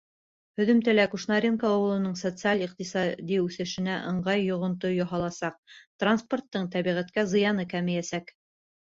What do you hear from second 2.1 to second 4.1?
социаль-иҡтисади үҫешенә